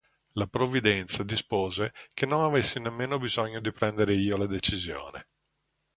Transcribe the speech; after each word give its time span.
La 0.31 0.47
provvidenza 0.47 1.21
dispose 1.21 1.93
che 2.15 2.25
non 2.25 2.41
avessi 2.41 2.79
nemmeno 2.79 3.19
bisogno 3.19 3.59
di 3.59 3.71
prendere 3.71 4.15
io 4.15 4.35
la 4.35 4.47
decisione. 4.47 5.27